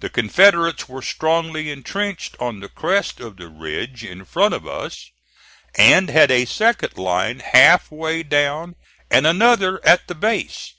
[0.00, 5.10] The Confederates were strongly intrenched on the crest of the ridge in front of us,
[5.74, 8.76] and had a second line half way down
[9.10, 10.72] and another at the base.